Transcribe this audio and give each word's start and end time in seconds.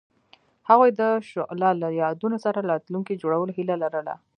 هغوی 0.69 0.91
د 0.99 1.01
شعله 1.29 1.69
له 1.81 1.89
یادونو 2.01 2.37
سره 2.45 2.59
راتلونکی 2.71 3.19
جوړولو 3.21 3.51
هیله 3.57 3.75
لرله. 3.83 4.15